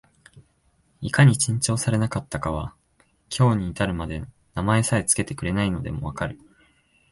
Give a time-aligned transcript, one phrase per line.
[1.01, 2.73] いかに珍重されなかったかは、
[3.29, 4.23] 今日に至るまで
[4.55, 6.39] 名前さえつけてくれないのでも分かる